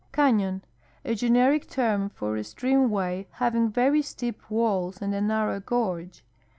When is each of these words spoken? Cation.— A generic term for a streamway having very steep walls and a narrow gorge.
Cation.— 0.11 0.63
A 1.05 1.13
generic 1.13 1.69
term 1.69 2.09
for 2.09 2.35
a 2.35 2.39
streamway 2.41 3.27
having 3.33 3.69
very 3.69 4.01
steep 4.01 4.49
walls 4.49 4.99
and 4.99 5.13
a 5.13 5.21
narrow 5.21 5.59
gorge. 5.59 6.25